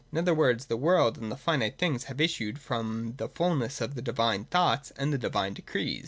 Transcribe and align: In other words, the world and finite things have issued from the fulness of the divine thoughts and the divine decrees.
In 0.11 0.17
other 0.17 0.33
words, 0.33 0.65
the 0.65 0.77
world 0.77 1.19
and 1.19 1.39
finite 1.39 1.77
things 1.77 2.05
have 2.05 2.19
issued 2.19 2.57
from 2.57 3.13
the 3.17 3.29
fulness 3.29 3.81
of 3.81 3.93
the 3.93 4.01
divine 4.01 4.45
thoughts 4.45 4.89
and 4.97 5.13
the 5.13 5.17
divine 5.19 5.53
decrees. 5.53 5.99